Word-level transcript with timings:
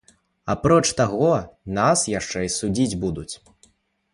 Апроч 0.53 0.85
таго 1.01 1.27
нас 1.79 1.99
яшчэ 2.19 2.39
і 2.47 2.51
судзіць 2.57 2.99
будуць. 3.05 3.31